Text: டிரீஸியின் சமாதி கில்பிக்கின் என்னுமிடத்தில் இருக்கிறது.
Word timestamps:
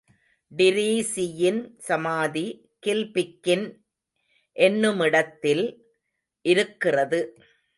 டிரீஸியின் 0.51 1.61
சமாதி 1.77 2.47
கில்பிக்கின் 2.87 3.65
என்னுமிடத்தில் 4.57 5.65
இருக்கிறது. 6.45 7.19